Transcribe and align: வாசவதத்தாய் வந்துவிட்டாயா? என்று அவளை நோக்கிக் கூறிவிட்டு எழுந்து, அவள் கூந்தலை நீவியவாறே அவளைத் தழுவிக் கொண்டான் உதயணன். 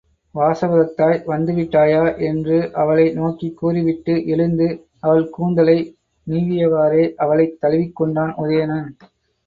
வாசவதத்தாய் 0.35 1.19
வந்துவிட்டாயா? 1.27 2.19
என்று 2.19 2.73
அவளை 2.73 3.13
நோக்கிக் 3.13 3.57
கூறிவிட்டு 3.57 4.25
எழுந்து, 4.25 4.67
அவள் 4.99 5.29
கூந்தலை 5.29 5.97
நீவியவாறே 6.27 7.13
அவளைத் 7.15 7.59
தழுவிக் 7.59 7.95
கொண்டான் 7.95 8.33
உதயணன். 8.37 8.89